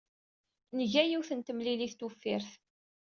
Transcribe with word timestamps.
Nga 0.81 1.03
yiwet 1.07 1.31
n 1.33 1.39
temlilit 1.41 1.93
tuffirt. 1.99 2.51